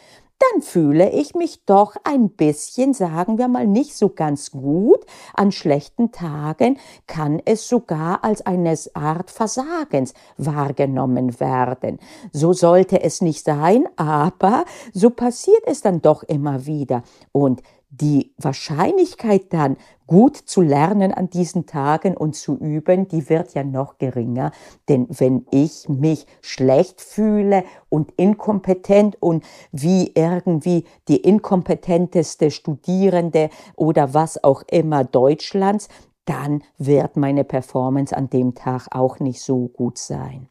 dann 0.52 0.62
fühle 0.62 1.10
ich 1.10 1.34
mich 1.34 1.64
doch 1.66 1.94
ein 2.04 2.30
bisschen, 2.30 2.94
sagen 2.94 3.38
wir 3.38 3.48
mal, 3.48 3.66
nicht 3.66 3.96
so 3.96 4.08
ganz 4.08 4.50
gut. 4.50 5.04
An 5.34 5.52
schlechten 5.52 6.10
Tagen 6.10 6.78
kann 7.06 7.40
es 7.44 7.68
sogar 7.68 8.24
als 8.24 8.44
eine 8.44 8.76
Art 8.94 9.30
Versagens 9.30 10.14
wahrgenommen 10.36 11.38
werden. 11.38 11.98
So 12.32 12.52
sollte 12.52 13.02
es 13.02 13.20
nicht 13.20 13.44
sein, 13.44 13.84
aber 13.96 14.64
so 14.92 15.10
passiert 15.10 15.62
es 15.66 15.80
dann 15.82 16.02
doch 16.02 16.22
immer 16.22 16.66
wieder. 16.66 17.02
Und 17.30 17.62
die 17.92 18.32
Wahrscheinlichkeit 18.38 19.52
dann 19.52 19.76
gut 20.06 20.36
zu 20.36 20.62
lernen 20.62 21.12
an 21.12 21.28
diesen 21.28 21.66
Tagen 21.66 22.16
und 22.16 22.34
zu 22.34 22.56
üben, 22.56 23.06
die 23.06 23.28
wird 23.28 23.52
ja 23.54 23.64
noch 23.64 23.98
geringer. 23.98 24.50
Denn 24.88 25.06
wenn 25.10 25.46
ich 25.50 25.88
mich 25.88 26.26
schlecht 26.40 27.02
fühle 27.02 27.64
und 27.90 28.12
inkompetent 28.12 29.20
und 29.20 29.44
wie 29.72 30.10
irgendwie 30.14 30.84
die 31.08 31.18
inkompetenteste 31.18 32.50
Studierende 32.50 33.50
oder 33.76 34.14
was 34.14 34.42
auch 34.42 34.62
immer 34.70 35.04
Deutschlands, 35.04 35.88
dann 36.24 36.62
wird 36.78 37.16
meine 37.16 37.44
Performance 37.44 38.16
an 38.16 38.30
dem 38.30 38.54
Tag 38.54 38.88
auch 38.90 39.20
nicht 39.20 39.42
so 39.42 39.68
gut 39.68 39.98
sein. 39.98 40.48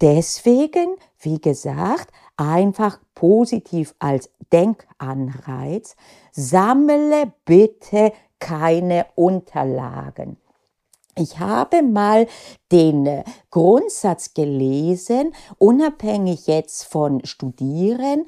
Deswegen, 0.00 0.96
wie 1.18 1.40
gesagt, 1.40 2.12
einfach 2.36 3.00
positiv 3.14 3.94
als 3.98 4.30
Denkanreiz, 4.52 5.96
sammle 6.32 7.32
bitte 7.44 8.12
keine 8.38 9.06
Unterlagen. 9.16 10.36
Ich 11.20 11.40
habe 11.40 11.82
mal 11.82 12.28
den 12.70 13.06
äh, 13.06 13.24
Grundsatz 13.50 14.34
gelesen, 14.34 15.34
unabhängig 15.58 16.46
jetzt 16.46 16.84
von 16.84 17.24
Studieren, 17.24 18.26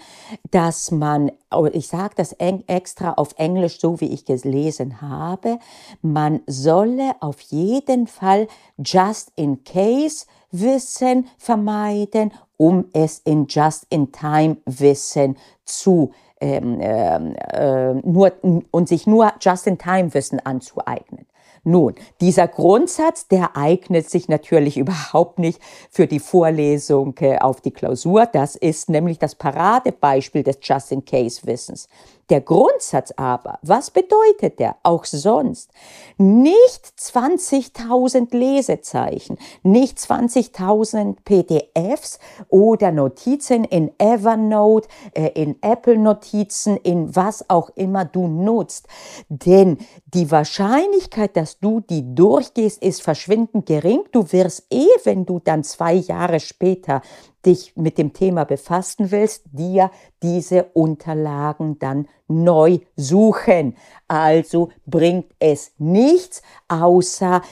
dass 0.51 0.91
man, 0.91 1.31
oh, 1.53 1.69
ich 1.73 1.87
sage 1.87 2.15
das 2.17 2.33
extra 2.33 3.13
auf 3.13 3.35
Englisch, 3.37 3.79
so 3.81 4.01
wie 4.01 4.13
ich 4.13 4.25
gelesen 4.25 5.01
habe, 5.01 5.61
man 6.03 6.41
solle 6.47 7.13
auf 7.21 7.41
jeden 7.43 8.09
Fall 8.09 8.49
just 8.79 9.31
in 9.37 9.63
case 9.63 10.27
Wissen 10.51 11.29
vermeiden, 11.39 12.33
um 12.57 12.87
es 12.93 13.21
in 13.21 13.47
Just-in-Time-Wissen 13.47 15.37
zu 15.65 16.13
ähm, 16.41 16.81
äh, 16.81 17.95
nur 17.95 18.33
und 18.71 18.89
sich 18.89 19.07
nur 19.07 19.33
Just-in-Time-Wissen 19.41 20.41
anzueignen. 20.41 21.27
Nun, 21.63 21.95
dieser 22.23 22.49
Grundsatz, 22.49 23.29
der 23.29 23.57
eignet 23.57 24.09
sich 24.09 24.29
natürlich 24.29 24.77
überhaupt 24.79 25.39
nicht 25.39 25.61
für 25.91 26.07
die 26.07 26.21
Vorlesung 26.21 27.15
äh, 27.21 27.39
auf 27.39 27.61
die 27.61 27.71
Klausur. 27.71 28.27
Das 28.27 28.57
ist 28.57 28.89
nämlich 28.89 29.19
das 29.19 29.35
Paradebeispiel 29.35 30.43
des 30.43 30.59
Just-in-Case-Wissens. 30.63 31.89
Der 32.31 32.41
Grundsatz 32.41 33.13
aber, 33.17 33.59
was 33.63 33.91
bedeutet 33.91 34.61
der 34.61 34.77
auch 34.85 35.05
sonst? 35.05 35.73
Nicht 36.17 36.87
20.000 36.97 38.37
Lesezeichen, 38.37 39.37
nicht 39.65 39.99
20.000 39.99 41.17
PDFs 41.25 42.21
oder 42.49 42.93
Notizen 42.93 43.65
in 43.65 43.91
Evernote, 43.99 44.89
äh, 45.15 45.31
in 45.35 45.57
Apple 45.61 45.99
Notizen, 45.99 46.77
in 46.77 47.17
was 47.17 47.51
auch 47.51 47.71
immer 47.75 48.05
du 48.05 48.29
nutzt. 48.29 48.87
Denn 49.29 49.79
die 50.07 50.31
Wahrscheinlichkeit, 50.31 51.37
dass 51.37 51.59
du 51.59 51.81
die 51.81 52.15
durchgehst, 52.15 52.81
ist 52.81 53.03
verschwindend 53.03 53.67
gering. 53.67 54.05
Du 54.13 54.31
wirst 54.31 54.67
eh, 54.71 54.87
wenn 55.03 55.27
du 55.27 55.41
dann 55.41 55.65
zwei 55.65 55.95
Jahre 55.95 56.39
später 56.39 57.03
dich 57.47 57.77
mit 57.77 57.99
dem 57.99 58.13
Thema 58.13 58.45
befassen 58.45 59.11
willst, 59.11 59.45
dir 59.53 59.91
diese 60.23 60.65
Unterlagen 60.75 61.79
dann 61.79 62.09
neu 62.29 62.79
suchen. 62.97 63.77
Also 64.09 64.71
bringt 64.87 65.27
es 65.39 65.73
nichts 65.79 66.43
außer 66.69 67.43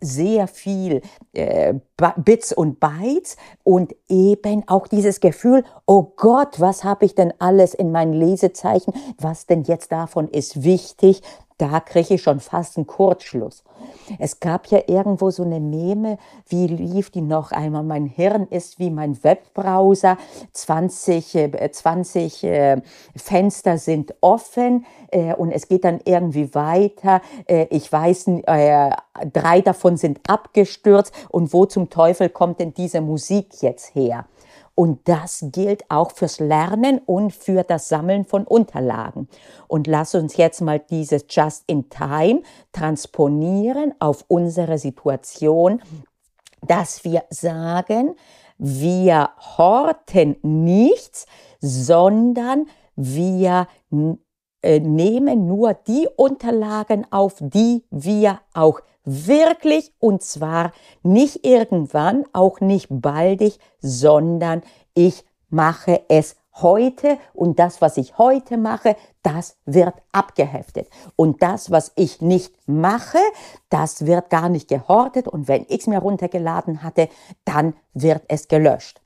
sehr 0.00 0.48
viel 0.48 1.02
äh, 1.32 1.74
Bits 2.16 2.52
und 2.52 2.80
Bytes 2.80 3.36
und 3.62 3.94
eben 4.08 4.64
auch 4.66 4.88
dieses 4.88 5.20
Gefühl, 5.20 5.64
oh 5.86 6.12
Gott, 6.16 6.58
was 6.58 6.84
habe 6.84 7.04
ich 7.04 7.14
denn 7.14 7.32
alles 7.38 7.74
in 7.74 7.92
meinen 7.92 8.12
Lesezeichen, 8.12 8.92
was 9.18 9.46
denn 9.46 9.62
jetzt 9.62 9.92
davon 9.92 10.28
ist 10.28 10.64
wichtig, 10.64 11.22
da 11.58 11.80
kriege 11.80 12.14
ich 12.14 12.22
schon 12.22 12.40
fast 12.40 12.76
einen 12.76 12.86
Kurzschluss. 12.86 13.64
Es 14.18 14.40
gab 14.40 14.68
ja 14.68 14.80
irgendwo 14.86 15.30
so 15.30 15.42
eine 15.42 15.60
Meme, 15.60 16.18
wie 16.48 16.66
lief 16.66 17.10
die 17.10 17.20
noch 17.20 17.52
einmal? 17.52 17.82
Mein 17.82 18.06
Hirn 18.06 18.46
ist 18.48 18.78
wie 18.78 18.90
mein 18.90 19.22
Webbrowser, 19.22 20.16
20, 20.52 21.50
20 21.72 22.44
äh, 22.44 22.72
äh, 22.72 22.80
Fenster 23.16 23.78
sind 23.78 24.14
offen 24.20 24.86
äh, 25.10 25.34
und 25.34 25.52
es 25.52 25.68
geht 25.68 25.84
dann 25.84 26.00
irgendwie 26.04 26.54
weiter. 26.54 27.20
Äh, 27.46 27.66
ich 27.70 27.90
weiß, 27.90 28.28
äh, 28.28 28.90
drei 29.32 29.60
davon 29.60 29.96
sind 29.96 30.20
abgestürzt 30.28 31.12
und 31.28 31.52
wo 31.52 31.66
zum 31.66 31.90
Teufel 31.90 32.28
kommt 32.28 32.60
denn 32.60 32.72
diese 32.74 33.00
Musik 33.00 33.62
jetzt 33.62 33.94
her? 33.94 34.26
Und 34.78 35.08
das 35.08 35.44
gilt 35.50 35.90
auch 35.90 36.12
fürs 36.12 36.38
Lernen 36.38 37.00
und 37.04 37.32
für 37.32 37.64
das 37.64 37.88
Sammeln 37.88 38.24
von 38.24 38.44
Unterlagen. 38.44 39.28
Und 39.66 39.88
lass 39.88 40.14
uns 40.14 40.36
jetzt 40.36 40.60
mal 40.60 40.78
dieses 40.78 41.24
Just 41.28 41.64
in 41.66 41.90
Time 41.90 42.42
transponieren 42.70 43.92
auf 43.98 44.24
unsere 44.28 44.78
Situation, 44.78 45.82
dass 46.64 47.02
wir 47.02 47.24
sagen, 47.28 48.14
wir 48.56 49.30
horten 49.58 50.36
nichts, 50.42 51.26
sondern 51.60 52.66
wir 52.94 53.66
äh, 54.62 54.78
nehmen 54.78 55.48
nur 55.48 55.74
die 55.74 56.06
Unterlagen 56.14 57.04
auf, 57.10 57.34
die 57.40 57.82
wir 57.90 58.42
auch 58.54 58.78
Wirklich 59.10 59.94
und 60.00 60.22
zwar 60.22 60.72
nicht 61.02 61.46
irgendwann, 61.46 62.26
auch 62.34 62.60
nicht 62.60 62.88
baldig, 62.90 63.58
sondern 63.80 64.62
ich 64.92 65.24
mache 65.48 66.02
es 66.10 66.36
heute 66.60 67.16
und 67.32 67.58
das, 67.58 67.80
was 67.80 67.96
ich 67.96 68.18
heute 68.18 68.58
mache, 68.58 68.96
das 69.22 69.56
wird 69.64 69.94
abgeheftet. 70.12 70.90
Und 71.16 71.42
das, 71.42 71.70
was 71.70 71.92
ich 71.96 72.20
nicht 72.20 72.54
mache, 72.66 73.16
das 73.70 74.04
wird 74.04 74.28
gar 74.28 74.50
nicht 74.50 74.68
gehortet 74.68 75.26
und 75.26 75.48
wenn 75.48 75.64
ich 75.68 75.80
es 75.80 75.86
mir 75.86 76.00
runtergeladen 76.00 76.82
hatte, 76.82 77.08
dann 77.46 77.72
wird 77.94 78.24
es 78.28 78.48
gelöscht. 78.48 79.00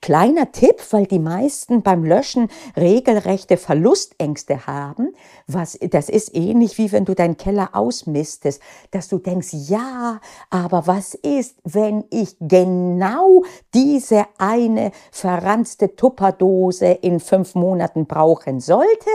Kleiner 0.00 0.52
Tipp, 0.52 0.76
weil 0.90 1.06
die 1.06 1.18
meisten 1.18 1.82
beim 1.82 2.04
Löschen 2.04 2.48
regelrechte 2.76 3.56
Verlustängste 3.56 4.66
haben. 4.66 5.14
Was, 5.46 5.78
das 5.90 6.08
ist 6.08 6.34
ähnlich 6.34 6.78
wie 6.78 6.92
wenn 6.92 7.04
du 7.04 7.14
deinen 7.14 7.36
Keller 7.36 7.70
ausmistest, 7.72 8.60
dass 8.90 9.08
du 9.08 9.18
denkst, 9.18 9.48
ja, 9.52 10.20
aber 10.50 10.86
was 10.86 11.14
ist, 11.14 11.56
wenn 11.64 12.04
ich 12.10 12.36
genau 12.40 13.44
diese 13.74 14.26
eine 14.38 14.92
verranzte 15.10 15.96
Tupperdose 15.96 16.86
in 16.86 17.20
fünf 17.20 17.54
Monaten 17.54 18.06
brauchen 18.06 18.60
sollte? 18.60 19.10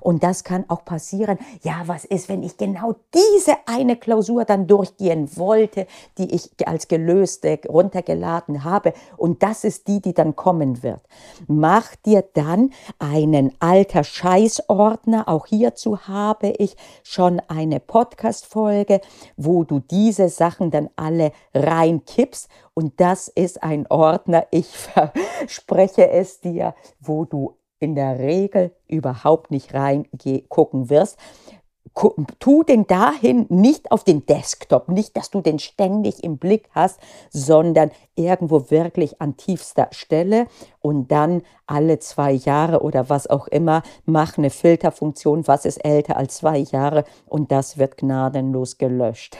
Und 0.00 0.22
das 0.22 0.44
kann 0.44 0.64
auch 0.68 0.84
passieren. 0.84 1.38
Ja, 1.62 1.82
was 1.86 2.04
ist, 2.04 2.28
wenn 2.28 2.42
ich 2.42 2.56
genau 2.56 2.94
diese 3.14 3.56
eine 3.66 3.96
Klausur 3.96 4.44
dann 4.44 4.66
durchgehen 4.66 5.36
wollte, 5.36 5.86
die 6.18 6.34
ich 6.34 6.50
als 6.66 6.88
gelöste 6.88 7.58
runtergeladen 7.68 8.64
habe? 8.64 8.92
Und 9.16 9.42
das 9.42 9.64
ist 9.64 9.88
die, 9.88 9.95
die, 9.96 10.00
die 10.00 10.14
dann 10.14 10.36
kommen 10.36 10.82
wird. 10.82 11.00
Mach 11.46 11.94
dir 11.96 12.24
dann 12.34 12.70
einen 12.98 13.52
alter 13.60 14.04
Scheißordner. 14.04 15.28
Auch 15.28 15.46
hierzu 15.46 16.06
habe 16.06 16.48
ich 16.58 16.76
schon 17.02 17.40
eine 17.48 17.80
Podcast-Folge, 17.80 19.00
wo 19.36 19.64
du 19.64 19.80
diese 19.80 20.28
Sachen 20.28 20.70
dann 20.70 20.90
alle 20.96 21.32
reinkippst. 21.54 22.48
Und 22.74 23.00
das 23.00 23.28
ist 23.28 23.62
ein 23.62 23.86
Ordner, 23.88 24.46
ich 24.50 24.68
verspreche 24.76 26.10
es 26.10 26.40
dir, 26.40 26.74
wo 27.00 27.24
du 27.24 27.56
in 27.78 27.94
der 27.94 28.18
Regel 28.18 28.74
überhaupt 28.88 29.50
nicht 29.50 29.74
reingucken 29.74 30.88
wirst 30.88 31.18
tu 32.38 32.62
den 32.62 32.86
dahin 32.86 33.46
nicht 33.48 33.90
auf 33.90 34.04
den 34.04 34.26
Desktop, 34.26 34.88
nicht, 34.88 35.16
dass 35.16 35.30
du 35.30 35.40
den 35.40 35.58
ständig 35.58 36.22
im 36.22 36.36
Blick 36.36 36.68
hast, 36.72 37.00
sondern 37.30 37.90
irgendwo 38.14 38.70
wirklich 38.70 39.20
an 39.20 39.36
tiefster 39.36 39.88
Stelle 39.92 40.46
und 40.80 41.10
dann 41.10 41.42
alle 41.66 41.98
zwei 41.98 42.32
Jahre 42.32 42.82
oder 42.82 43.08
was 43.08 43.26
auch 43.28 43.48
immer, 43.48 43.82
mach 44.04 44.36
eine 44.36 44.50
Filterfunktion, 44.50 45.46
was 45.48 45.64
ist 45.64 45.78
älter 45.78 46.16
als 46.16 46.36
zwei 46.36 46.58
Jahre 46.58 47.04
und 47.26 47.50
das 47.50 47.78
wird 47.78 47.96
gnadenlos 47.96 48.76
gelöscht. 48.76 49.38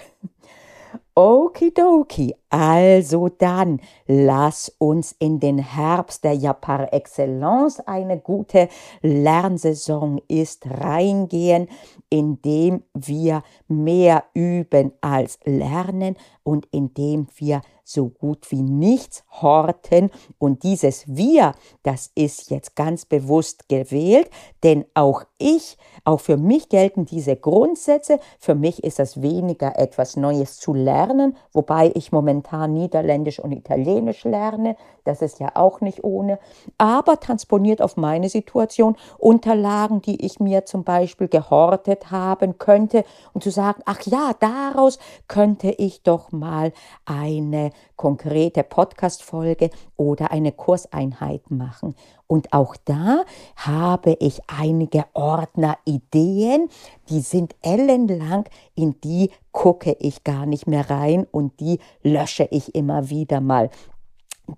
Okidoki, 1.19 2.35
also 2.51 3.31
dann 3.31 3.81
lass 4.07 4.71
uns 4.77 5.17
in 5.19 5.41
den 5.41 5.57
Herbst, 5.57 6.25
der 6.25 6.35
ja 6.35 6.53
par 6.53 6.93
excellence 6.93 7.81
eine 7.81 8.19
gute 8.19 8.69
Lernsaison 9.01 10.21
ist, 10.29 10.67
reingehen, 10.67 11.69
indem 12.11 12.83
wir 12.93 13.43
mehr 13.67 14.25
üben 14.35 14.93
als 15.01 15.39
lernen 15.45 16.17
und 16.43 16.67
indem 16.71 17.29
wir 17.37 17.63
so 17.87 18.09
gut 18.09 18.51
wie 18.51 18.63
nichts 18.63 19.25
horten. 19.41 20.11
Und 20.39 20.65
dieses 20.65 21.05
Wir, 21.07 21.55
das 21.85 22.11
ist 22.15 22.51
jetzt 22.51 22.75
ganz 22.75 23.05
bewusst 23.05 23.69
gewählt, 23.69 24.29
denn 24.65 24.85
auch 24.95 25.23
ich, 25.39 25.79
auch 26.05 26.21
für 26.21 26.37
mich 26.37 26.69
gelten 26.69 27.07
diese 27.07 27.37
Grundsätze. 27.37 28.19
Für 28.39 28.55
mich 28.55 28.83
ist 28.83 28.99
es 28.99 29.23
weniger 29.23 29.79
etwas 29.79 30.17
Neues 30.17 30.59
zu 30.59 30.75
lernen, 30.75 31.37
wobei 31.53 31.93
ich 31.95 32.11
momentan 32.11 32.75
Niederländisch 32.75 33.39
und 33.39 33.53
Italienisch 33.53 34.25
lerne. 34.25 34.77
Das 35.05 35.23
ist 35.23 35.39
ja 35.39 35.51
auch 35.55 35.81
nicht 35.81 36.03
ohne. 36.03 36.41
Aber 36.79 37.21
transponiert 37.21 37.81
auf 37.81 37.97
meine 37.97 38.29
Situation 38.29 38.97
Unterlagen, 39.19 40.03
die 40.03 40.25
ich 40.25 40.41
mir 40.41 40.65
zum 40.65 40.83
Beispiel 40.83 41.29
gehortet 41.29 42.11
haben 42.11 42.59
könnte 42.59 43.05
und 43.33 43.45
zu 43.45 43.51
sagen, 43.51 43.83
ach 43.87 44.01
ja, 44.03 44.33
daraus 44.41 44.99
könnte 45.29 45.71
ich 45.71 46.03
doch 46.03 46.33
mal 46.33 46.73
eine 47.05 47.71
konkrete 47.97 48.63
Podcast-Folge 48.63 49.71
oder 49.97 50.31
eine 50.31 50.53
Kurseinheit 50.53 51.51
machen. 51.51 51.95
Und 52.27 52.53
auch 52.53 52.77
da 52.85 53.25
habe 53.57 54.17
ich 54.21 54.41
einige 54.49 55.05
Ordner-Ideen, 55.15 56.69
die 57.09 57.21
sind 57.21 57.55
ellenlang, 57.63 58.45
in 58.75 59.01
die 59.03 59.31
gucke 59.53 59.97
ich 59.99 60.25
gar 60.25 60.47
nicht 60.47 60.67
mehr 60.67 60.91
rein 60.91 61.27
und 61.31 61.61
die 61.61 61.79
lösche 62.03 62.49
ich 62.51 62.75
immer 62.75 63.11
wieder 63.11 63.41
mal 63.41 63.71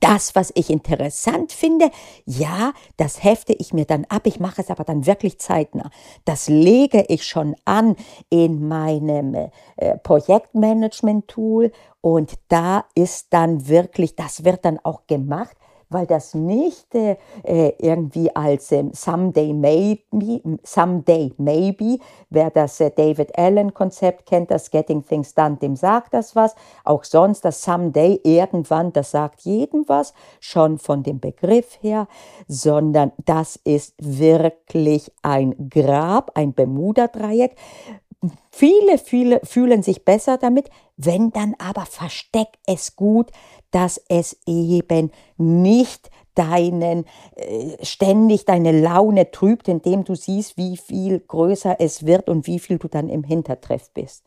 das, 0.01 0.35
was 0.35 0.53
ich 0.55 0.71
interessant 0.71 1.53
finde, 1.53 1.91
ja, 2.27 2.73
das 2.97 3.25
hefte 3.25 3.55
ich 3.55 3.73
mir 3.73 3.85
dann 3.85 4.05
ab. 4.07 4.23
Ich 4.27 4.41
mache 4.41 4.61
es 4.61 4.71
aber 4.71 4.85
dann 4.85 5.07
wirklich 5.07 5.39
zeitnah. 5.39 5.91
Das 6.25 6.49
lege 6.49 7.05
ich 7.09 7.25
schon 7.25 7.57
an 7.65 7.97
in 8.29 8.69
meinem 8.69 9.35
äh, 9.77 9.99
Projektmanagement-Tool 9.99 11.73
und 12.09 12.39
da 12.49 12.87
ist 12.95 13.35
dann 13.35 13.69
wirklich, 13.69 14.17
das 14.17 14.43
wird 14.43 14.65
dann 14.65 14.79
auch 14.83 15.07
gemacht 15.07 15.55
weil 15.91 16.07
das 16.07 16.35
nicht 16.35 16.95
äh, 16.95 17.17
äh, 17.45 17.73
irgendwie 17.79 18.35
als 18.35 18.73
ähm, 18.73 18.91
Someday 18.93 19.53
Maybe, 19.53 20.41
Someday 20.63 21.33
Maybe, 21.39 21.99
wer 22.31 22.51
das 22.51 22.81
äh, 22.81 22.91
David 22.91 23.37
Allen 23.39 23.73
Konzept 23.73 24.27
kennt, 24.27 24.51
das 24.51 24.71
Getting 24.71 25.05
Things 25.05 25.35
Done, 25.35 25.57
dem 25.57 25.77
sagt 25.77 26.15
das 26.15 26.37
was. 26.37 26.55
Auch 26.85 27.05
sonst 27.05 27.45
das 27.45 27.63
Someday 27.63 28.21
irgendwann, 28.23 28.93
das 28.93 29.13
sagt 29.13 29.43
jedem 29.43 29.85
was, 29.89 30.13
schon 30.41 30.79
von 30.79 31.03
dem 31.03 31.21
Begriff 31.21 31.79
her, 31.81 32.07
sondern 32.47 33.13
das 33.25 33.57
ist 33.57 33.95
wirklich 33.99 35.11
ein 35.23 35.71
Grab, 35.71 36.33
ein 36.35 36.53
Bermuda-Dreieck 36.53 37.57
Viele, 38.51 38.99
viele 38.99 39.41
fühlen 39.45 39.83
sich 39.83 40.05
besser 40.05 40.39
damit, 40.39 40.71
wenn 40.97 41.31
dann 41.31 41.55
aber 41.59 41.87
versteck 41.87 42.49
es 42.67 42.97
gut, 42.97 43.31
dass 43.71 44.03
es 44.09 44.37
eben 44.47 45.13
nicht 45.37 46.11
deinen 46.35 47.05
äh, 47.37 47.85
ständig 47.85 48.45
deine 48.45 48.73
Laune 48.73 49.31
trübt, 49.31 49.69
indem 49.69 50.05
du 50.05 50.15
siehst, 50.15 50.57
wie 50.57 50.77
viel 50.77 51.21
größer 51.21 51.77
es 51.81 52.07
wird 52.07 52.29
und 52.29 52.47
wie 52.47 52.59
viel 52.59 52.79
du 52.79 52.89
dann 52.89 53.09
im 53.09 53.25
Hintertreff 53.25 53.91
bist. 53.93 54.25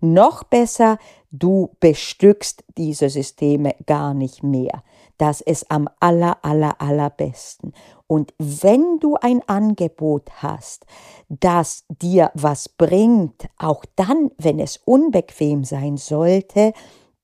Noch 0.00 0.42
besser, 0.44 0.98
du 1.30 1.70
bestückst 1.80 2.64
diese 2.78 3.10
Systeme 3.10 3.74
gar 3.86 4.14
nicht 4.14 4.42
mehr. 4.42 4.82
Das 5.20 5.42
ist 5.42 5.70
am 5.70 5.86
aller, 6.00 6.42
aller, 6.46 6.80
allerbesten. 6.80 7.74
Und 8.06 8.32
wenn 8.38 9.00
du 9.00 9.16
ein 9.20 9.46
Angebot 9.46 10.30
hast, 10.42 10.86
das 11.28 11.84
dir 11.90 12.30
was 12.32 12.70
bringt, 12.70 13.46
auch 13.58 13.84
dann, 13.96 14.30
wenn 14.38 14.58
es 14.58 14.78
unbequem 14.78 15.64
sein 15.64 15.98
sollte, 15.98 16.72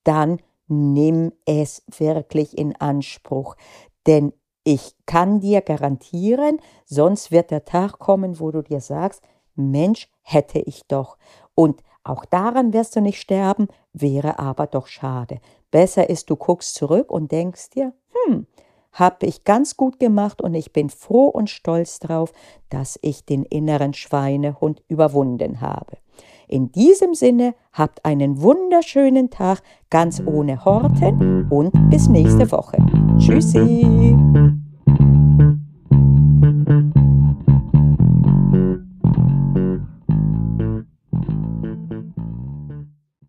dann 0.05 0.41
nimm 0.69 1.33
es 1.47 1.85
wirklich 1.97 2.59
in 2.59 2.77
Anspruch. 2.77 3.57
Denn 4.07 4.35
ich 4.63 4.95
kann 5.07 5.41
dir 5.41 5.63
garantieren, 5.63 6.61
sonst 6.85 7.31
wird 7.31 7.51
der 7.51 7.65
Tag 7.65 7.99
kommen, 7.99 8.41
wo 8.41 8.51
du 8.51 8.61
dir 8.61 8.83
sagst, 8.83 9.23
Mensch, 9.55 10.11
hätte 10.21 10.59
ich 10.59 10.87
doch. 10.87 11.17
Und 11.55 11.83
auch 12.09 12.25
daran 12.25 12.73
wirst 12.73 12.97
du 12.97 13.01
nicht 13.01 13.21
sterben, 13.21 13.69
wäre 13.93 14.39
aber 14.39 14.67
doch 14.67 14.87
schade. 14.87 15.39
Besser 15.71 16.09
ist, 16.09 16.31
du 16.31 16.37
guckst 16.37 16.75
zurück 16.75 17.11
und 17.11 17.33
denkst 17.33 17.71
dir, 17.71 17.93
hm, 18.13 18.47
habe 18.93 19.27
ich 19.27 19.45
ganz 19.45 19.77
gut 19.77 20.01
gemacht 20.01 20.41
und 20.41 20.55
ich 20.55 20.73
bin 20.73 20.89
froh 20.89 21.27
und 21.27 21.51
stolz 21.51 21.99
drauf, 21.99 22.33
dass 22.71 22.99
ich 23.03 23.25
den 23.25 23.45
inneren 23.45 23.93
Schweinehund 23.93 24.83
überwunden 24.89 25.61
habe. 25.61 25.99
In 26.49 26.71
diesem 26.73 27.15
Sinne, 27.15 27.55
habt 27.73 28.05
einen 28.05 28.41
wunderschönen 28.41 29.31
Tag, 29.31 29.63
ganz 29.91 30.23
ohne 30.25 30.65
Horten 30.65 31.49
und 31.51 31.73
bis 31.91 32.09
nächste 32.09 32.51
Woche. 32.53 32.79
Tschüssi! 33.19 34.17